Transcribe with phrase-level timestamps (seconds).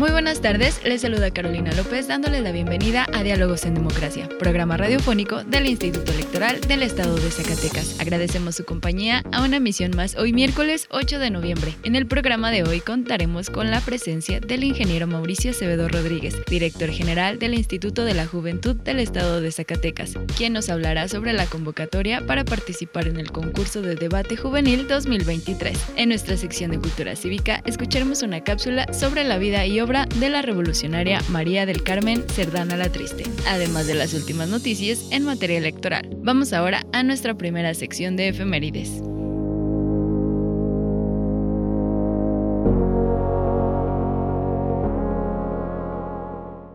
[0.00, 4.78] Muy buenas tardes, les saluda Carolina López dándoles la bienvenida a Diálogos en Democracia, programa
[4.78, 8.00] radiofónico del Instituto Electoral del Estado de Zacatecas.
[8.00, 11.74] Agradecemos su compañía a una misión más hoy miércoles 8 de noviembre.
[11.82, 16.88] En el programa de hoy contaremos con la presencia del ingeniero Mauricio Acevedo Rodríguez, director
[16.88, 21.44] general del Instituto de la Juventud del Estado de Zacatecas, quien nos hablará sobre la
[21.44, 25.78] convocatoria para participar en el concurso de debate juvenil 2023.
[25.96, 30.30] En nuestra sección de Cultura Cívica escucharemos una cápsula sobre la vida y obra de
[30.30, 35.58] la revolucionaria María del Carmen Cerdana la Triste, además de las últimas noticias en materia
[35.58, 36.08] electoral.
[36.18, 39.02] Vamos ahora a nuestra primera sección de efemérides.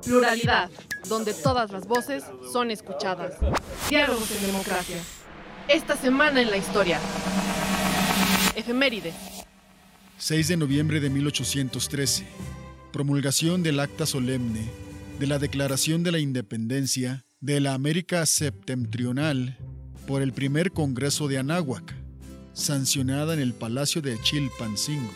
[0.04, 0.70] Pluralidad,
[1.08, 3.36] donde todas las voces son escuchadas.
[3.90, 4.98] Diálogos en democracia.
[5.70, 7.00] Esta semana en la historia.
[8.58, 9.16] Efemérides.
[10.18, 12.26] 6 de noviembre de 1813
[12.96, 14.72] promulgación del acta solemne
[15.20, 19.58] de la Declaración de la Independencia de la América Septentrional
[20.08, 21.94] por el primer Congreso de Anáhuac,
[22.54, 25.12] sancionada en el Palacio de Chilpancingo.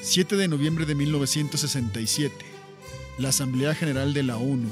[0.00, 2.34] 7 de noviembre de 1967,
[3.18, 4.70] la Asamblea General de la ONU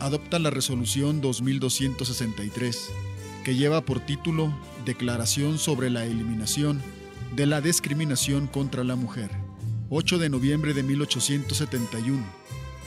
[0.00, 2.90] adopta la resolución 2263,
[3.44, 4.52] que lleva por título
[4.84, 6.82] Declaración sobre la eliminación
[7.36, 9.45] de la discriminación contra la mujer.
[9.88, 12.20] 8 de noviembre de 1871,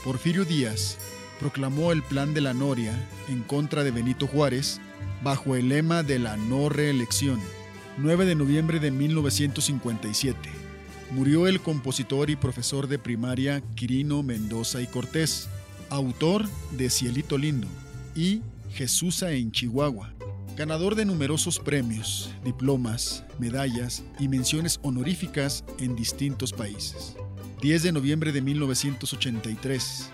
[0.03, 0.97] Porfirio Díaz
[1.39, 2.93] proclamó el Plan de la Noria
[3.29, 4.81] en contra de Benito Juárez
[5.23, 7.39] bajo el lema de la no reelección.
[7.99, 10.37] 9 de noviembre de 1957,
[11.11, 15.47] murió el compositor y profesor de primaria Quirino Mendoza y Cortés,
[15.89, 17.67] autor de Cielito Lindo
[18.13, 18.41] y
[18.73, 20.13] Jesusa en Chihuahua,
[20.59, 27.15] ganador de numerosos premios, diplomas, medallas y menciones honoríficas en distintos países.
[27.61, 30.09] 10 de noviembre de 1983,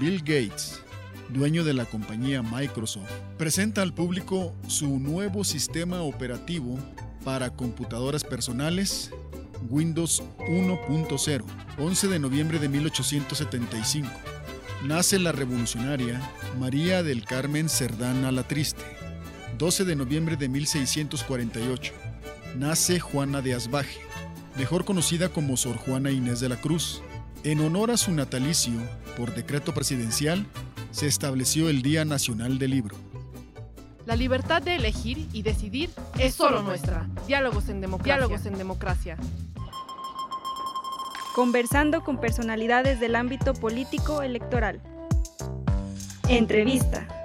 [0.00, 0.80] Bill Gates,
[1.28, 6.78] dueño de la compañía Microsoft, presenta al público su nuevo sistema operativo
[7.22, 9.10] para computadoras personales
[9.68, 11.44] Windows 1.0.
[11.78, 14.08] 11 de noviembre de 1875.
[14.86, 16.18] Nace la revolucionaria
[16.58, 18.99] María del Carmen Cerdana la Triste
[19.58, 21.92] 12 de noviembre de 1648,
[22.56, 24.00] nace Juana de Asbaje,
[24.56, 27.02] mejor conocida como Sor Juana Inés de la Cruz.
[27.44, 28.74] En honor a su natalicio,
[29.16, 30.46] por decreto presidencial,
[30.90, 32.96] se estableció el Día Nacional del Libro.
[34.06, 37.06] La libertad de elegir y decidir es solo nuestra.
[37.26, 38.14] Diálogos en democracia.
[38.16, 39.16] Diálogos en democracia.
[41.34, 44.80] Conversando con personalidades del ámbito político electoral.
[46.28, 47.19] Entrevista.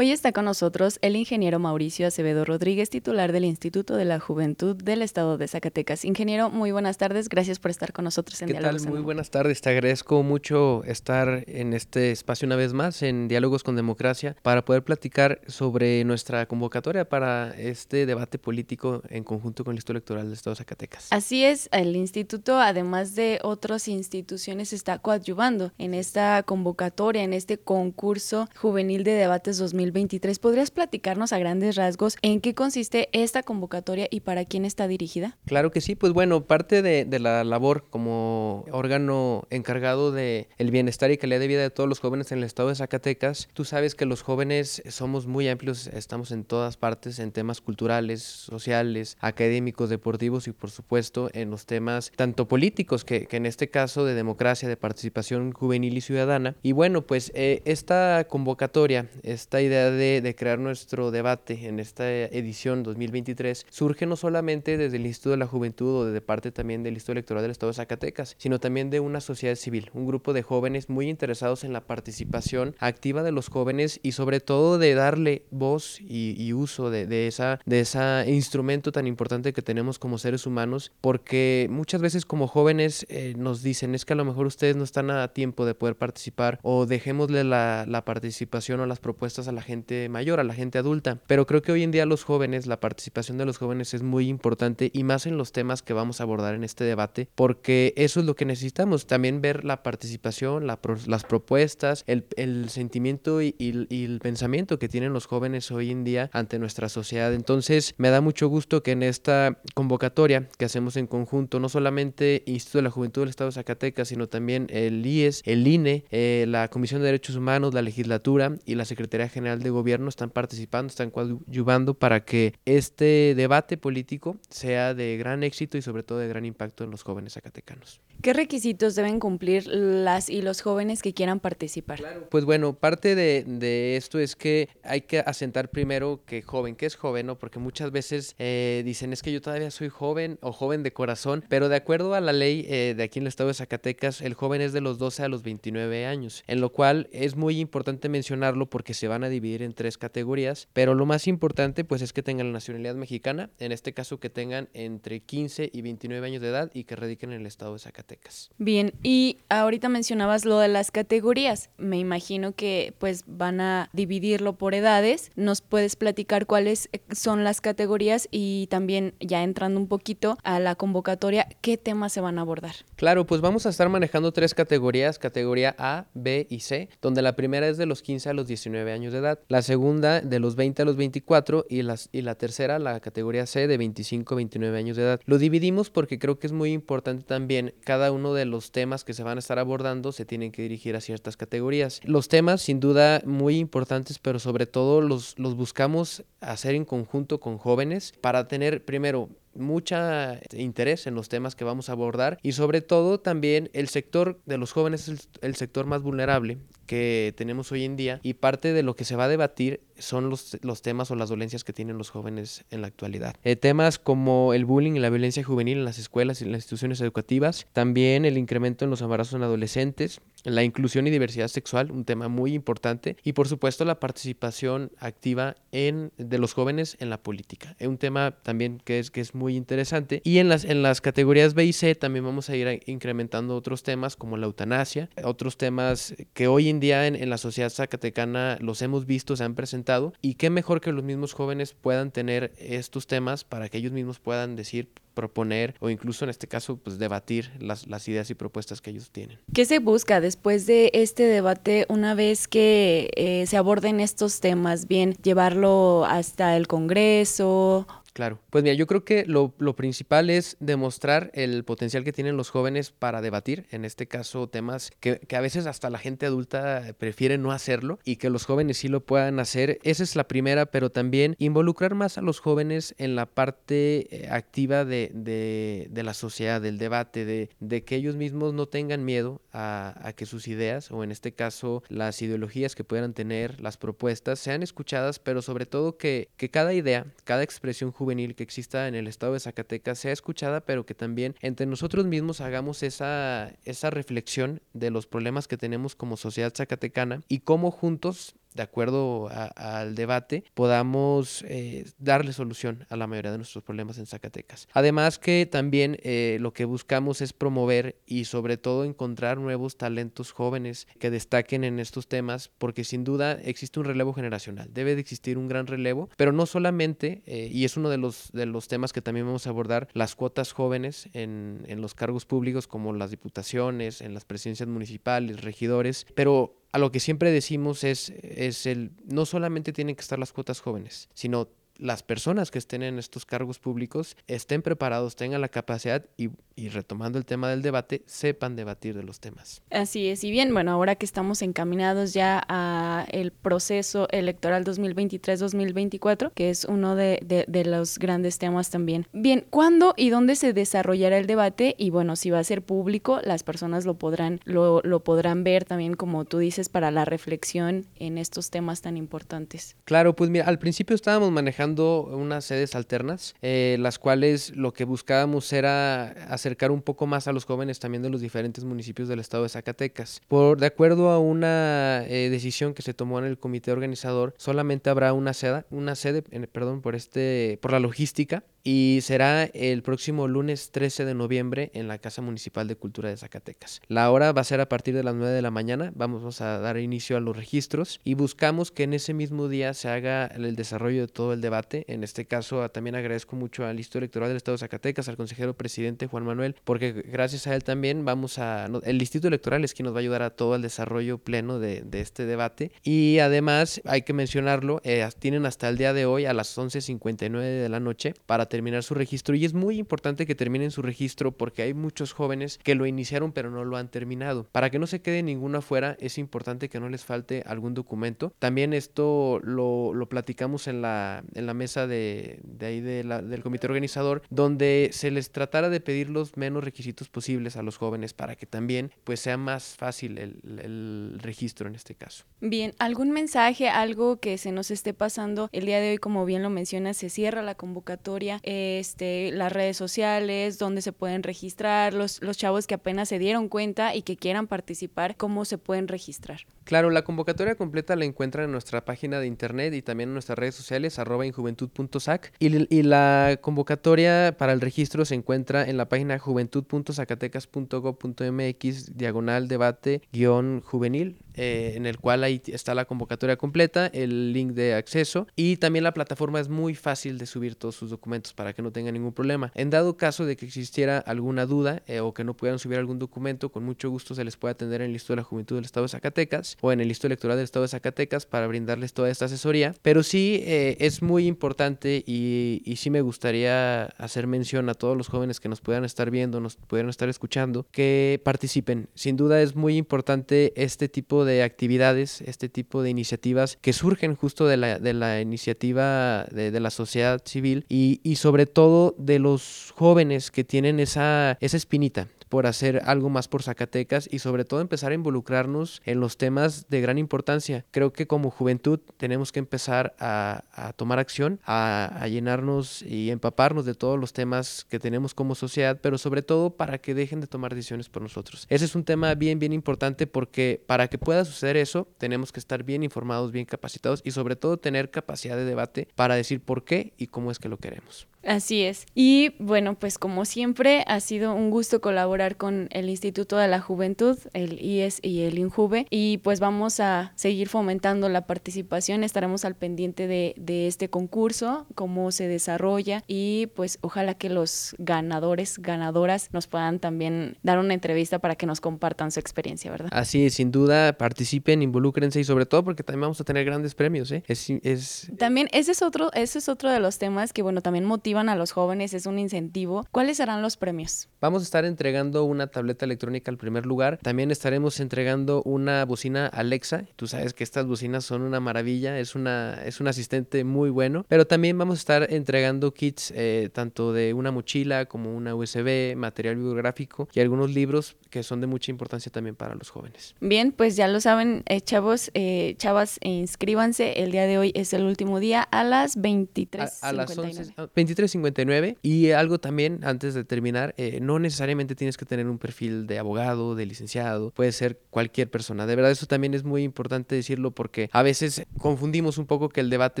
[0.02, 4.74] Hoy está con nosotros el ingeniero Mauricio Acevedo Rodríguez, titular del Instituto de la Juventud
[4.74, 6.04] del Estado de Zacatecas.
[6.04, 8.82] Ingeniero, muy buenas tardes, gracias por estar con nosotros en ¿Qué Diálogos.
[8.82, 8.90] Tal?
[8.90, 13.62] Muy buenas tardes, te agradezco mucho estar en este espacio una vez más, en Diálogos
[13.62, 19.70] con Democracia, para poder platicar sobre nuestra convocatoria para este debate político en conjunto con
[19.70, 21.06] el Instituto Electoral del Estado de Zacatecas.
[21.10, 27.56] Así es, el instituto, además de otras instituciones, está coadyuvando en esta convocatoria, en este
[27.56, 29.91] concurso juvenil de debates 2020
[30.40, 35.36] ¿Podrías platicarnos a grandes rasgos en qué consiste esta convocatoria y para quién está dirigida?
[35.46, 41.10] Claro que sí, pues bueno, parte de, la labor como órgano encargado de el bienestar
[41.10, 43.94] y calidad de vida de todos los jóvenes en el estado de Zacatecas, tú sabes
[43.94, 49.90] que los jóvenes somos muy amplios, estamos en todas partes, en temas culturales, sociales, académicos,
[49.90, 54.68] deportivos y por supuesto en los temas tanto políticos que, en este caso de democracia,
[54.68, 56.56] de participación juvenil y ciudadana.
[56.62, 62.10] Y bueno, pues eh, esta convocatoria, esta idea idea de, crear nuestro debate en esta
[62.10, 66.82] edición 2023 surge no solamente desde el Instituto de la Juventud o de parte también
[66.82, 70.32] del Instituto Electoral del Estado de Zacatecas, sino también de una sociedad civil, un grupo
[70.32, 74.94] de jóvenes muy interesados en la participación activa de los jóvenes y sobre todo de
[74.94, 80.46] darle voz y, uso de, esa, de ese instrumento tan importante que tenemos como seres
[80.46, 84.76] humanos, porque muchas veces como jóvenes eh, nos dicen es que a lo mejor ustedes
[84.76, 89.48] no están a tiempo de poder participar o dejémosle la, la participación o las propuestas
[89.48, 91.20] a la gente mayor, a la gente adulta.
[91.26, 94.28] Pero creo que hoy en día los jóvenes, la participación de los jóvenes es muy
[94.28, 98.20] importante y más en los temas que vamos a abordar en este debate, porque eso
[98.20, 104.04] es lo que necesitamos, también ver la participación, las propuestas, el, el sentimiento y, y,
[104.04, 107.32] el pensamiento que tienen los jóvenes hoy en día ante nuestra sociedad.
[107.32, 112.42] Entonces, me da mucho gusto que en esta convocatoria que hacemos en conjunto, no solamente
[112.46, 116.44] Instituto de la Juventud del Estado de Zacatecas, sino también el IES, el INE, eh,
[116.48, 120.90] la Comisión de Derechos Humanos, la legislatura y la Secretaría General de Gobierno están participando,
[120.90, 126.28] están coadyuvando para que este debate político sea de gran éxito y sobre todo de
[126.28, 128.00] gran impacto en los jóvenes zacatecanos.
[128.22, 132.00] ¿Qué requisitos deben cumplir las y los jóvenes que quieran participar?
[132.30, 136.94] Pues bueno, parte de, esto es que hay que asentar primero que joven, que es
[136.94, 137.36] joven, ¿no?
[137.36, 141.44] Porque muchas veces eh, dicen es que yo todavía soy joven o joven de corazón,
[141.48, 144.34] pero de acuerdo a la ley eh, de aquí en el estado de Zacatecas, el
[144.34, 148.08] joven es de los 12 a los 29 años, en lo cual es muy importante
[148.08, 152.12] mencionarlo porque se van a dividir en tres categorías, pero lo más importante pues es
[152.12, 156.40] que tengan la nacionalidad mexicana, en este caso que tengan entre 15 y 29 años
[156.40, 158.50] de edad y que radiquen en el estado de Zacatecas.
[158.58, 161.70] Bien, y ahorita mencionabas lo de las categorías.
[161.76, 165.32] Me imagino que pues van a dividirlo por edades.
[165.34, 170.76] ¿Nos puedes platicar cuáles son las categorías y también ya entrando un poquito a la
[170.76, 172.74] convocatoria, qué temas se van a abordar?
[172.94, 177.34] Claro, pues vamos a estar manejando tres categorías, categoría A, B y C, donde la
[177.34, 180.56] primera es de los 15 a los 19 años de edad, la segunda de los
[180.56, 184.36] 20 a los 24 y, las, y la tercera, la categoría C, de 25 a
[184.36, 185.20] 29 años de edad.
[185.24, 189.14] Lo dividimos porque creo que es muy importante también cada uno de los temas que
[189.14, 192.00] se van a estar abordando se tienen que dirigir a ciertas categorías.
[192.04, 197.40] Los temas, sin duda, muy importantes, pero sobre todo los, los buscamos hacer en conjunto
[197.40, 202.52] con jóvenes para tener, primero, mucha interés en los temas que vamos a abordar y
[202.52, 207.72] sobre todo también el sector de los jóvenes es el, sector más vulnerable que tenemos
[207.72, 210.82] hoy en día y parte de lo que se va a debatir son los, los
[210.82, 213.34] temas o las dolencias que tienen los jóvenes en la actualidad.
[213.44, 216.60] Eh, temas como el bullying y la violencia juvenil en las escuelas y en las
[216.60, 221.92] instituciones educativas, también el incremento en los embarazos en adolescentes, la inclusión y diversidad sexual,
[221.92, 227.10] un tema muy importante, y por supuesto la participación activa en, de los jóvenes en
[227.10, 230.20] la política, es un tema también que es, que es muy interesante.
[230.24, 233.82] Y en las, en las categorías B y C también vamos a ir incrementando otros
[233.82, 238.58] temas como la eutanasia, otros temas que hoy en día en, en la sociedad zacatecana
[238.60, 242.52] los hemos visto, se han presentado, y qué mejor que los mismos jóvenes puedan tener
[242.58, 246.98] estos temas para que ellos mismos puedan decir, proponer o incluso en este caso pues
[246.98, 249.38] debatir las, las, ideas y propuestas que ellos tienen.
[249.52, 254.88] ¿Qué se busca después de este debate una vez que eh, se aborden estos temas?
[254.88, 261.30] Bien, llevarlo hasta el Congreso Claro, pues mira, yo creo que lo, principal es demostrar
[261.32, 265.66] el potencial que tienen los jóvenes para debatir, en este caso temas que, a veces
[265.66, 269.78] hasta la gente adulta prefiere no hacerlo y que los jóvenes sí lo puedan hacer.
[269.82, 274.28] Esa es la primera, pero también involucrar más a los jóvenes en la parte eh,
[274.30, 279.40] activa de, de, la sociedad, del debate, de, de, que ellos mismos no tengan miedo
[279.52, 283.78] a, a que sus ideas, o en este caso las ideologías que puedan tener, las
[283.78, 288.88] propuestas, sean escuchadas, pero sobre todo que, que cada idea, cada expresión juvenil que exista
[288.88, 293.52] en el estado de Zacatecas sea escuchada, pero que también entre nosotros mismos hagamos esa,
[293.64, 299.28] esa reflexión de los problemas que tenemos como sociedad zacatecana y cómo juntos de acuerdo
[299.56, 304.68] al debate, podamos eh, darle solución a la mayoría de nuestros problemas en Zacatecas.
[304.72, 310.32] Además que también eh, lo que buscamos es promover y sobre todo encontrar nuevos talentos
[310.32, 315.00] jóvenes que destaquen en estos temas, porque sin duda existe un relevo generacional, debe de
[315.00, 318.68] existir un gran relevo, pero no solamente, eh, y es uno de los, de los
[318.68, 322.92] temas que también vamos a abordar, las cuotas jóvenes en, en los cargos públicos como
[322.92, 328.66] las diputaciones, en las presidencias municipales, regidores, pero a lo que siempre decimos es, es
[328.66, 331.48] el, no solamente tienen que estar las cuotas jóvenes, sino
[331.82, 336.68] las personas que estén en estos cargos públicos estén preparados, tengan la capacidad y, y
[336.68, 339.62] retomando el tema del debate, sepan debatir de los temas.
[339.70, 346.32] Así es, y bien, bueno, ahora que estamos encaminados ya a el proceso electoral 2023-2024,
[346.34, 349.08] que es uno de, de, de, los grandes temas también.
[349.12, 351.74] Bien, ¿cuándo y dónde se desarrollará el debate?
[351.78, 355.64] Y bueno, si va a ser público, las personas lo podrán, lo, lo podrán ver
[355.64, 359.76] también, como tú dices, para la reflexión en estos temas tan importantes.
[359.84, 364.84] Claro, pues mira, al principio estábamos manejando unas sedes alternas, eh, las cuales lo que
[364.84, 369.20] buscábamos era acercar un poco más a los jóvenes también de los diferentes municipios del
[369.20, 370.20] estado de Zacatecas.
[370.28, 374.90] Por de acuerdo a una eh, decisión que se tomó en el comité organizador, solamente
[374.90, 380.28] habrá una sede, una sede, perdón, por este, por la logística y será el próximo
[380.28, 383.80] lunes 13 de noviembre en la Casa Municipal de Cultura de Zacatecas.
[383.88, 386.58] La hora va a ser a partir de las 9 de la mañana, vamos a
[386.58, 390.56] dar inicio a los registros y buscamos que en ese mismo día se haga el
[390.56, 391.84] desarrollo de todo el debate.
[391.88, 395.54] En este caso también agradezco mucho al Instituto Electoral del Estado de Zacatecas, al consejero
[395.54, 398.68] presidente Juan Manuel, porque gracias a él también vamos a...
[398.84, 401.82] El Instituto Electoral es quien nos va a ayudar a todo el desarrollo pleno de,
[401.92, 406.32] este debate y además hay que mencionarlo, eh, tienen hasta el día de hoy a
[406.32, 410.70] las 11.59 de la noche para terminar su registro y es muy importante que terminen
[410.70, 414.46] su registro porque hay muchos jóvenes que lo iniciaron pero no lo han terminado.
[414.52, 418.34] Para que no se quede ninguno afuera es importante que no les falte algún documento.
[418.38, 423.22] También esto lo, lo platicamos en la, en la mesa de, de ahí de la,
[423.22, 427.78] del comité organizador donde se les tratara de pedir los menos requisitos posibles a los
[427.78, 432.26] jóvenes para que también pues sea más fácil el, el registro en este caso.
[432.42, 436.42] Bien, ¿algún mensaje, algo que se nos esté pasando el día de hoy como bien
[436.42, 438.40] lo menciona, se cierra la convocatoria?
[438.42, 443.48] Este, las redes sociales, donde se pueden registrar, los, los chavos que apenas se dieron
[443.48, 446.40] cuenta y que quieran participar, cómo se pueden registrar.
[446.64, 450.38] Claro, la convocatoria completa la encuentran en nuestra página de internet y también en nuestras
[450.38, 452.32] redes sociales, arroba injuventud.sac.
[452.38, 460.02] Y, y la convocatoria para el registro se encuentra en la página juventud.zacatecas.gov.mx, diagonal debate
[460.12, 461.18] guion juvenil.
[461.34, 465.84] Eh, en el cual ahí está la convocatoria completa, el link de acceso y también
[465.84, 469.12] la plataforma es muy fácil de subir todos sus documentos para que no tenga ningún
[469.12, 469.50] problema.
[469.54, 472.98] En dado caso de que existiera alguna duda eh, o que no pudieran subir algún
[472.98, 475.64] documento, con mucho gusto se les puede atender en el listo de la Juventud del
[475.64, 479.10] Estado de Zacatecas o en el listo electoral del Estado de Zacatecas para brindarles toda
[479.10, 479.74] esta asesoría.
[479.82, 484.96] Pero sí eh, es muy importante y, y sí me gustaría hacer mención a todos
[484.96, 488.88] los jóvenes que nos puedan estar viendo, nos pudieran estar escuchando, que participen.
[488.94, 494.16] Sin duda es muy importante este tipo de actividades, este tipo de iniciativas que surgen
[494.16, 498.94] justo de la, de la iniciativa de, de, la sociedad civil y, y, sobre todo
[498.98, 504.20] de los jóvenes que tienen esa, esa espinita por hacer algo más por Zacatecas y
[504.20, 507.66] sobre todo empezar a involucrarnos en los temas de gran importancia.
[507.72, 513.10] Creo que como juventud tenemos que empezar a, a tomar acción, a, a, llenarnos y
[513.10, 517.20] empaparnos de todos los temas que tenemos como sociedad, pero sobre todo para que dejen
[517.20, 518.46] de tomar decisiones por nosotros.
[518.48, 522.40] Ese es un tema bien, bien importante porque para que pueda suceder eso, tenemos que
[522.40, 526.64] estar bien informados, bien capacitados y sobre todo tener capacidad de debate para decir por
[526.64, 528.08] qué y cómo es que lo queremos.
[528.24, 528.86] Así es.
[528.94, 533.60] Y bueno, pues como siempre, ha sido un gusto colaborar con el Instituto de la
[533.60, 535.86] Juventud, el IES y el INJUVE.
[535.90, 539.04] Y pues vamos a seguir fomentando la participación.
[539.04, 543.02] Estaremos al pendiente de, de este concurso, cómo se desarrolla.
[543.06, 548.46] Y pues ojalá que los ganadores, ganadoras, nos puedan también dar una entrevista para que
[548.46, 549.88] nos compartan su experiencia, ¿verdad?
[549.92, 553.74] Así es, sin duda, participen, involúcrense y sobre todo porque también vamos a tener grandes
[553.74, 554.22] premios, ¿eh?
[554.26, 555.10] Es, es...
[555.18, 558.36] También ese es otro, ese es otro de los temas que, bueno, también motiva a
[558.36, 559.86] los jóvenes, es un incentivo.
[559.90, 561.08] ¿Cuáles serán los premios?
[561.20, 563.98] Vamos a estar entregando una tableta electrónica al primer lugar.
[564.02, 566.84] También estaremos entregando una bocina Alexa.
[566.96, 571.06] Tú sabes que estas bocinas son una maravilla, es, una, es un asistente muy bueno.
[571.08, 575.96] Pero también vamos a estar entregando kits eh, tanto de una mochila como una USB,
[575.96, 580.14] material bibliográfico y algunos libros que son de mucha importancia también para los jóvenes.
[580.20, 584.02] Bien, pues ya lo saben, eh, chavos, eh, chavas, inscríbanse.
[584.02, 586.82] El día de hoy es el último día a las 23.
[586.82, 587.54] A, a las 11,
[588.02, 592.86] 23.59 y algo también antes de terminar, eh, no necesariamente tienes que tener un perfil
[592.86, 595.66] de abogado, de licenciado, puede ser cualquier persona.
[595.66, 599.60] De verdad eso también es muy importante decirlo porque a veces confundimos un poco que
[599.60, 600.00] el debate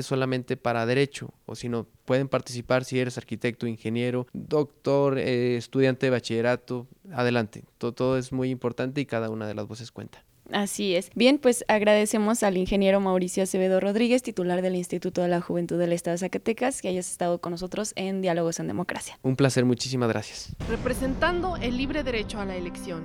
[0.00, 5.56] es solamente para derecho o si no pueden participar si eres arquitecto, ingeniero, doctor, eh,
[5.56, 7.64] estudiante de bachillerato, adelante.
[7.78, 10.24] Todo, todo es muy importante y cada una de las voces cuenta.
[10.52, 11.10] Así es.
[11.14, 15.92] Bien, pues agradecemos al ingeniero Mauricio Acevedo Rodríguez, titular del Instituto de la Juventud del
[15.92, 19.18] Estado de Zacatecas, que hayas estado con nosotros en Diálogos en Democracia.
[19.22, 20.54] Un placer, muchísimas gracias.
[20.68, 23.04] Representando el libre derecho a la elección.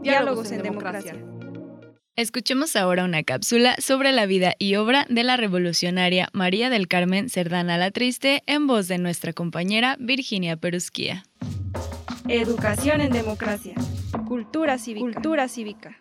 [0.02, 1.14] Diálogos, en, democracia.
[2.16, 7.30] Escuchemos ahora una cápsula sobre la vida y obra de la revolucionaria María del Carmen
[7.30, 11.24] Cerdana la Triste en voz de nuestra compañera Virginia Perusquía.
[12.28, 13.74] Educación en democracia.
[14.26, 15.04] Cultura cívica.
[15.04, 16.00] Cultura cívica.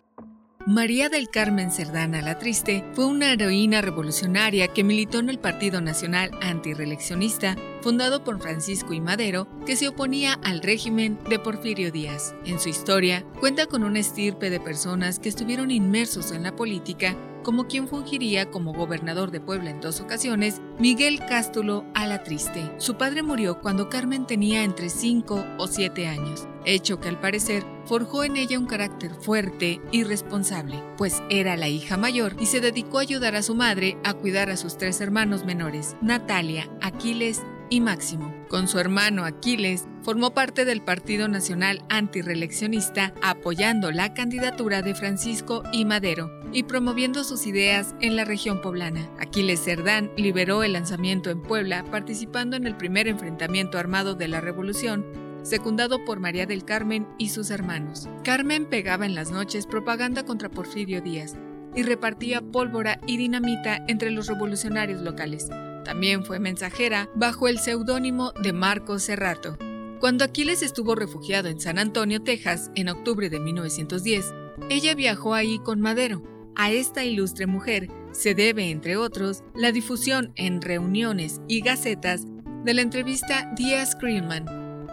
[0.65, 5.79] María del Carmen Cerdana la Triste fue una heroína revolucionaria que militó en el Partido
[5.79, 12.35] Nacional Antireeleccionista, fundado por Francisco y Madero, que se oponía al régimen de Porfirio Díaz.
[12.45, 17.15] En su historia, cuenta con una estirpe de personas que estuvieron inmersos en la política
[17.43, 22.71] como quien fungiría como gobernador de Puebla en dos ocasiones, Miguel Cástulo a Triste.
[22.77, 27.63] Su padre murió cuando Carmen tenía entre 5 o 7 años, hecho que al parecer
[27.85, 32.61] forjó en ella un carácter fuerte y responsable, pues era la hija mayor y se
[32.61, 37.41] dedicó a ayudar a su madre a cuidar a sus tres hermanos menores, Natalia, Aquiles
[37.69, 38.33] y Máximo.
[38.49, 45.63] Con su hermano Aquiles, formó parte del Partido Nacional Antireeleccionista apoyando la candidatura de Francisco
[45.71, 49.09] y Madero y promoviendo sus ideas en la región poblana.
[49.19, 54.41] Aquiles Cerdán liberó el lanzamiento en Puebla participando en el primer enfrentamiento armado de la
[54.41, 55.05] Revolución
[55.43, 58.09] secundado por María del Carmen y sus hermanos.
[58.23, 61.35] Carmen pegaba en las noches propaganda contra Porfirio Díaz
[61.75, 65.49] y repartía pólvora y dinamita entre los revolucionarios locales.
[65.83, 69.57] También fue mensajera bajo el seudónimo de Marcos Serrato.
[69.99, 74.33] Cuando Aquiles estuvo refugiado en San Antonio, Texas, en octubre de 1910,
[74.69, 76.23] ella viajó ahí con Madero.
[76.55, 82.25] A esta ilustre mujer se debe, entre otros, la difusión en reuniones y gacetas
[82.63, 84.45] de la entrevista Díaz Creelman,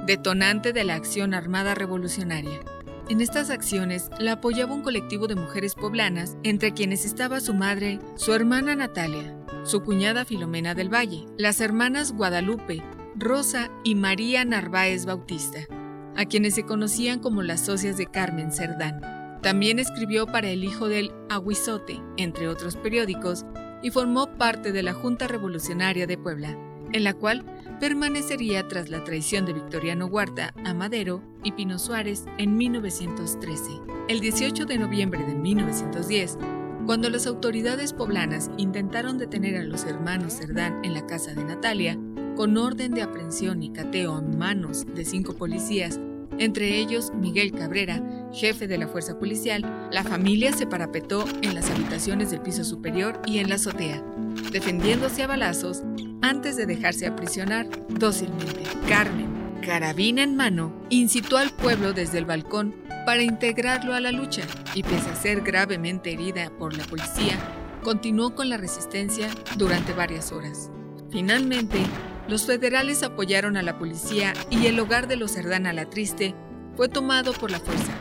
[0.07, 2.61] detonante de la acción armada revolucionaria.
[3.09, 8.00] En estas acciones la apoyaba un colectivo de mujeres poblanas, entre quienes estaba su madre,
[8.16, 12.85] su hermana Natalia, su cuñada Filomena del Valle, las hermanas Guadalupe,
[13.16, 15.66] Rosa y María Narváez Bautista,
[16.14, 19.00] a quienes se conocían como las socias de Carmen Cerdán.
[19.42, 23.44] También escribió para El Hijo del Aguizote, entre otros periódicos,
[23.82, 26.56] y formó parte de la Junta Revolucionaria de Puebla,
[26.92, 27.44] en la cual
[27.80, 33.80] permanecería tras la traición de Victoriano Huerta a Madero y Pino Suárez en 1913.
[34.08, 36.38] El 18 de noviembre de 1910,
[36.87, 41.99] cuando las autoridades poblanas intentaron detener a los hermanos Cerdán en la casa de Natalia,
[42.37, 45.99] con orden de aprehensión y cateo en manos de cinco policías,
[46.38, 51.70] entre ellos Miguel Cabrera, jefe de la fuerza policial, la familia se parapetó en las
[51.70, 54.05] habitaciones del piso superior y en la azotea,
[54.53, 55.83] defendiéndose a balazos
[56.22, 58.62] antes de dejarse aprisionar dócilmente.
[58.88, 62.75] Carmen, carabina en mano, incitó al pueblo desde el balcón
[63.07, 64.42] para integrarlo a la lucha
[64.75, 67.38] y pese a ser gravemente herida por la policía,
[67.85, 70.73] continuó con la resistencia durante varias horas.
[71.09, 71.79] Finalmente,
[72.27, 76.35] los federales apoyaron a la policía y el hogar de los Cerdán a la Triste
[76.75, 77.92] fue tomado por la fuerza.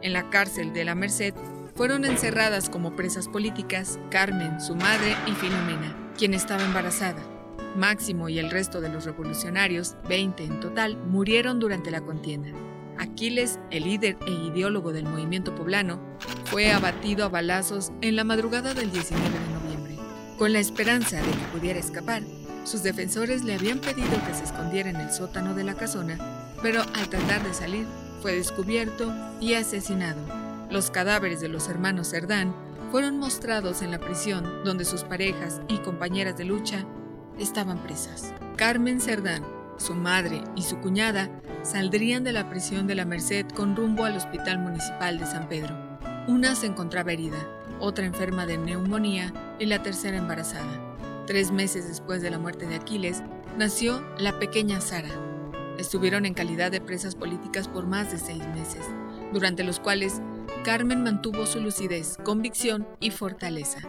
[0.00, 1.34] En la cárcel de la Merced
[1.74, 7.20] fueron encerradas como presas políticas Carmen, su madre y Filomena, quien estaba embarazada.
[7.76, 12.50] Máximo y el resto de los revolucionarios, 20 en total, murieron durante la contienda.
[12.98, 16.00] Aquiles, el líder e ideólogo del movimiento poblano,
[16.44, 19.96] fue abatido a balazos en la madrugada del 19 de noviembre.
[20.38, 22.22] Con la esperanza de que pudiera escapar,
[22.64, 26.18] sus defensores le habían pedido que se escondiera en el sótano de la casona,
[26.62, 27.86] pero al tratar de salir,
[28.20, 30.20] fue descubierto y asesinado.
[30.70, 32.54] Los cadáveres de los hermanos Cerdán
[32.92, 36.84] fueron mostrados en la prisión donde sus parejas y compañeras de lucha
[37.38, 38.32] estaban presas.
[38.56, 39.42] Carmen Cerdán,
[39.82, 41.28] su madre y su cuñada
[41.62, 45.76] saldrían de la prisión de la Merced con rumbo al Hospital Municipal de San Pedro.
[46.28, 47.36] Una se encontraba herida,
[47.80, 50.94] otra enferma de neumonía y la tercera embarazada.
[51.26, 53.22] Tres meses después de la muerte de Aquiles,
[53.58, 55.10] nació la pequeña Sara.
[55.78, 58.86] Estuvieron en calidad de presas políticas por más de seis meses,
[59.32, 60.20] durante los cuales
[60.64, 63.80] Carmen mantuvo su lucidez, convicción y fortaleza.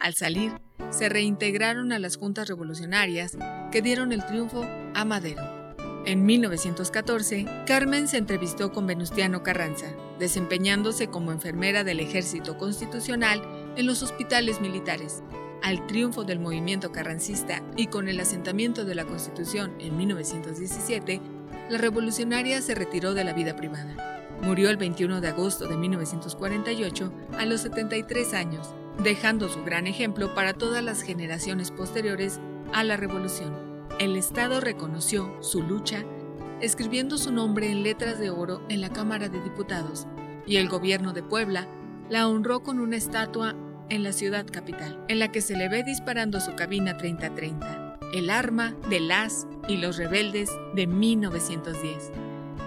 [0.00, 0.52] Al salir,
[0.88, 3.36] se reintegraron a las juntas revolucionarias
[3.70, 5.42] que dieron el triunfo a Madero.
[6.06, 13.42] En 1914, Carmen se entrevistó con Venustiano Carranza, desempeñándose como enfermera del ejército constitucional
[13.76, 15.22] en los hospitales militares.
[15.62, 21.20] Al triunfo del movimiento carrancista y con el asentamiento de la Constitución en 1917,
[21.68, 24.26] la revolucionaria se retiró de la vida privada.
[24.40, 30.34] Murió el 21 de agosto de 1948 a los 73 años, dejando su gran ejemplo
[30.34, 32.38] para todas las generaciones posteriores
[32.72, 33.54] a la revolución.
[33.98, 36.04] El Estado reconoció su lucha
[36.60, 40.06] escribiendo su nombre en letras de oro en la Cámara de Diputados
[40.46, 41.66] y el gobierno de Puebla
[42.10, 43.56] la honró con una estatua
[43.88, 48.30] en la ciudad capital, en la que se le ve disparando su cabina 3030, el
[48.30, 52.12] arma de las y los rebeldes de 1910.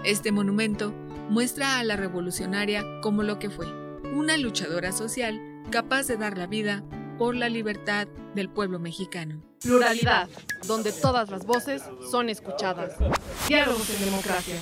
[0.04, 0.94] Este monumento
[1.30, 3.68] muestra a la revolucionaria como lo que fue,
[4.14, 6.84] una luchadora social capaz de dar la vida
[7.18, 9.42] por la libertad del pueblo mexicano.
[9.60, 10.30] Pluralidad,
[10.68, 11.82] donde todas las voces
[12.12, 12.94] son escuchadas.
[13.48, 14.62] Diálogos en democracia.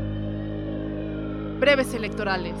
[1.61, 2.55] breves electorales.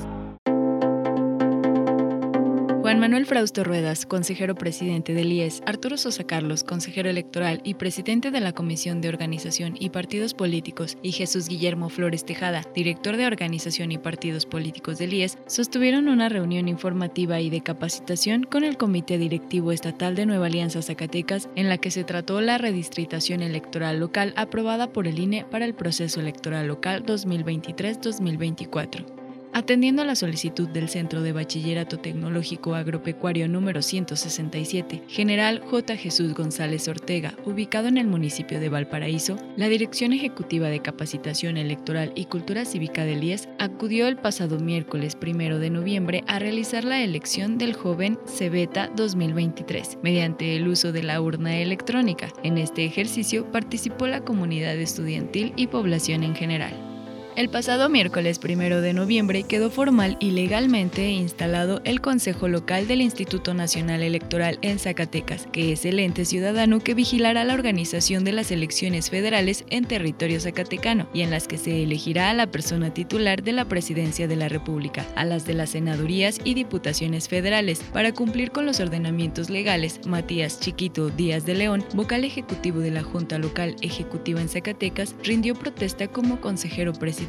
[2.91, 8.31] Juan Manuel Frausto Ruedas, consejero presidente del IES, Arturo Sosa Carlos, consejero electoral y presidente
[8.31, 13.27] de la Comisión de Organización y Partidos Políticos, y Jesús Guillermo Flores Tejada, director de
[13.27, 18.75] Organización y Partidos Políticos del IES, sostuvieron una reunión informativa y de capacitación con el
[18.75, 24.01] Comité Directivo Estatal de Nueva Alianza Zacatecas, en la que se trató la redistritación electoral
[24.01, 29.20] local aprobada por el INE para el proceso electoral local 2023-2024.
[29.53, 35.97] Atendiendo a la solicitud del Centro de Bachillerato Tecnológico Agropecuario número 167, General J.
[35.97, 42.13] Jesús González Ortega, ubicado en el municipio de Valparaíso, la Dirección Ejecutiva de Capacitación Electoral
[42.15, 47.01] y Cultura Cívica del IES acudió el pasado miércoles 1 de noviembre a realizar la
[47.01, 52.29] elección del joven Cebeta 2023 mediante el uso de la urna electrónica.
[52.43, 56.90] En este ejercicio participó la comunidad estudiantil y población en general.
[57.37, 62.99] El pasado miércoles primero de noviembre quedó formal y legalmente instalado el Consejo Local del
[62.99, 68.33] Instituto Nacional Electoral en Zacatecas, que es el ente ciudadano que vigilará la organización de
[68.33, 72.93] las elecciones federales en territorio zacatecano y en las que se elegirá a la persona
[72.93, 77.79] titular de la presidencia de la República, a las de las senadurías y diputaciones federales.
[77.93, 83.03] Para cumplir con los ordenamientos legales, Matías Chiquito Díaz de León, vocal ejecutivo de la
[83.03, 87.20] Junta Local Ejecutiva en Zacatecas, rindió protesta como consejero presidente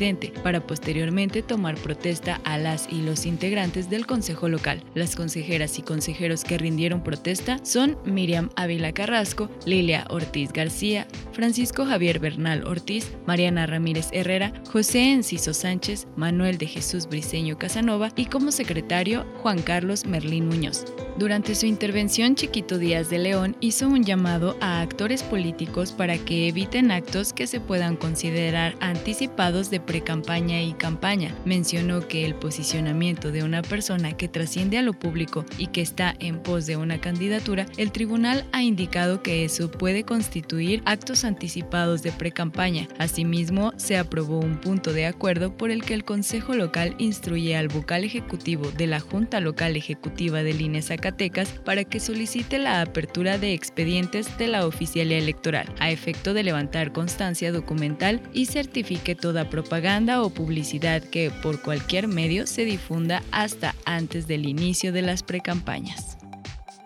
[0.43, 4.83] para posteriormente tomar protesta a las y los integrantes del Consejo Local.
[4.95, 11.85] Las consejeras y consejeros que rindieron protesta son Miriam Ávila Carrasco, Lilia Ortiz García, Francisco
[11.85, 18.27] Javier Bernal Ortiz, Mariana Ramírez Herrera, José Enciso Sánchez, Manuel de Jesús Briceño Casanova y
[18.27, 20.85] como secretario Juan Carlos Merlín Muñoz.
[21.19, 26.49] Durante su intervención, Chiquito Díaz de León hizo un llamado a actores políticos para que
[26.49, 31.35] eviten actos que se puedan considerar anticipados de pre-campaña y campaña.
[31.45, 36.15] Mencionó que el posicionamiento de una persona que trasciende a lo público y que está
[36.21, 42.03] en pos de una candidatura, el tribunal ha indicado que eso puede constituir actos anticipados
[42.03, 42.89] de pre-campaña.
[42.99, 47.69] Asimismo, se aprobó un punto de acuerdo por el que el Consejo Local instruye al
[47.69, 53.39] vocal ejecutivo de la Junta Local Ejecutiva del INE Zacatecas para que solicite la apertura
[53.39, 59.49] de expedientes de la oficialía electoral a efecto de levantar constancia documental y certifique toda
[59.49, 65.01] propuesta propaganda o publicidad que por cualquier medio se difunda hasta antes del inicio de
[65.01, 66.22] las precampañas.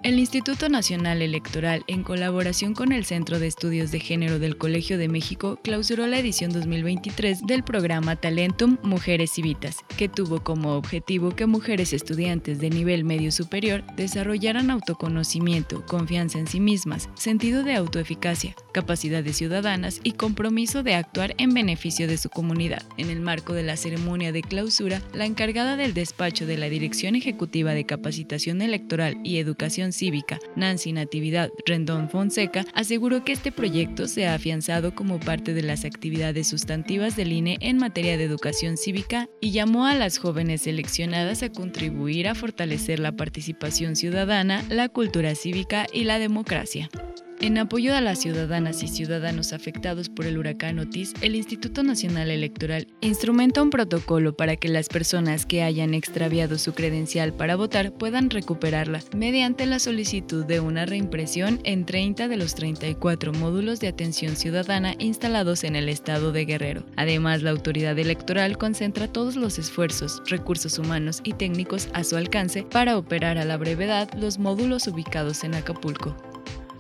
[0.07, 4.99] El Instituto Nacional Electoral, en colaboración con el Centro de Estudios de Género del Colegio
[4.99, 11.31] de México, clausuró la edición 2023 del programa Talentum Mujeres Civitas, que tuvo como objetivo
[11.31, 17.75] que mujeres estudiantes de nivel medio superior desarrollaran autoconocimiento, confianza en sí mismas, sentido de
[17.75, 22.85] autoeficacia, capacidades ciudadanas y compromiso de actuar en beneficio de su comunidad.
[22.97, 27.17] En el marco de la ceremonia de clausura, la encargada del despacho de la Dirección
[27.17, 34.07] Ejecutiva de Capacitación Electoral y Educación Cívica, Nancy Natividad Rendón Fonseca, aseguró que este proyecto
[34.09, 38.77] se ha afianzado como parte de las actividades sustantivas del INE en materia de educación
[38.77, 44.89] cívica y llamó a las jóvenes seleccionadas a contribuir a fortalecer la participación ciudadana, la
[44.89, 46.89] cultura cívica y la democracia.
[47.39, 52.31] En apoyo a las ciudadanas y ciudadanos afectados por el huracán Otis, el Instituto Nacional
[52.31, 57.93] Electoral instrumenta un protocolo para que las personas que hayan extraviado su credencial para votar
[57.93, 63.89] puedan recuperarla mediante la solicitud de una reimpresión en 30 de los 34 módulos de
[63.89, 66.87] atención ciudadana instalados en el estado de Guerrero.
[66.97, 72.63] Además, la autoridad electoral concentra todos los esfuerzos, recursos humanos y técnicos a su alcance
[72.63, 76.17] para operar a la brevedad los módulos ubicados en Acapulco.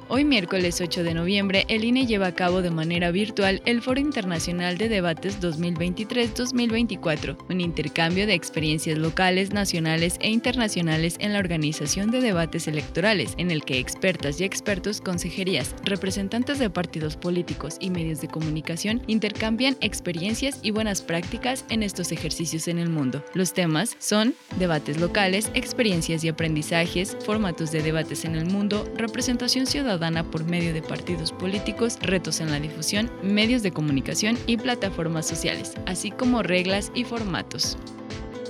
[0.08, 3.98] Hoy miércoles 8 de noviembre, el INE lleva a cabo de manera virtual el Foro
[3.98, 12.12] Internacional de Debates 2023-2024, un intercambio de experiencias locales, nacionales e internacionales en la organización
[12.12, 17.90] de debates electorales, en el que expertas y expertos, consejerías, representantes de partidos políticos y
[17.90, 23.24] medios de comunicación intercambian experiencias y buenas prácticas en estos ejercicios en el mundo.
[23.34, 29.66] Los temas son debates locales, experiencias y aprendizajes, formatos de debates en el mundo, representación
[29.66, 29.95] ciudadana,
[30.30, 35.74] por medio de partidos políticos, retos en la difusión, medios de comunicación y plataformas sociales,
[35.87, 37.76] así como reglas y formatos.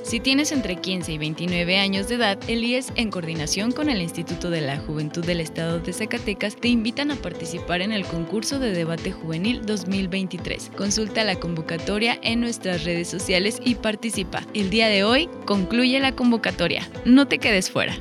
[0.03, 4.01] Si tienes entre 15 y 29 años de edad, el IES, en coordinación con el
[4.01, 8.61] Instituto de la Juventud del Estado de Zacatecas, te invitan a participar en el concurso
[8.61, 10.71] de debate juvenil 2023.
[10.77, 14.43] Consulta la convocatoria en nuestras redes sociales y participa.
[14.55, 16.89] El día de hoy concluye la convocatoria.
[17.05, 17.97] No te quedes fuera.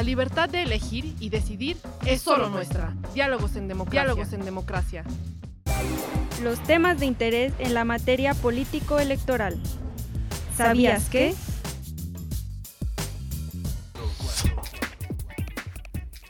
[0.00, 2.96] La libertad de elegir y decidir es solo nuestra.
[3.12, 4.00] Diálogos en democracia.
[4.00, 5.04] Diálogos en democracia.
[6.42, 9.60] Los temas de interés en la materia político-electoral.
[10.56, 11.34] ¿Sabías que?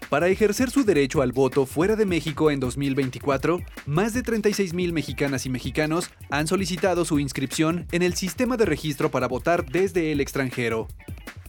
[0.09, 5.47] Para ejercer su derecho al voto fuera de México en 2024, más de 36.000 mexicanas
[5.47, 10.21] y mexicanos han solicitado su inscripción en el sistema de registro para votar desde el
[10.21, 10.89] extranjero.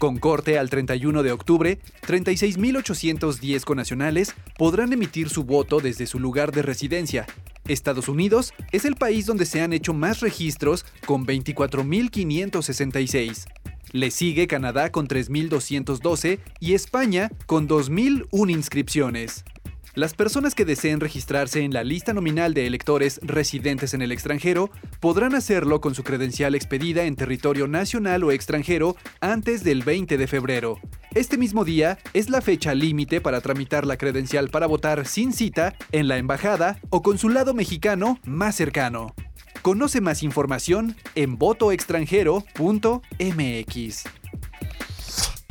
[0.02, 6.52] Con corte al 31 de octubre, 36.810 conacionales podrán emitir su voto desde su lugar
[6.52, 7.28] de residencia.
[7.68, 13.46] Estados Unidos es el país donde se han hecho más registros con 24.566.
[13.92, 19.46] Le sigue Canadá con 3.212 y España con 2.001 inscripciones.
[19.94, 24.70] Las personas que deseen registrarse en la lista nominal de electores residentes en el extranjero
[25.02, 30.28] podrán hacerlo con su credencial expedida en territorio nacional o extranjero antes del 20 de
[30.28, 30.80] febrero.
[31.14, 35.76] Este mismo día es la fecha límite para tramitar la credencial para votar sin cita
[35.92, 39.14] en la embajada o consulado mexicano más cercano.
[39.62, 44.04] Conoce más información en votoextranjero.mx.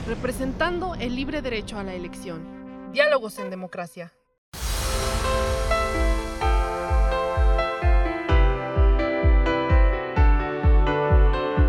[0.07, 2.59] Representando el libre derecho a la elección.
[2.93, 4.15] Diálogos en democracia.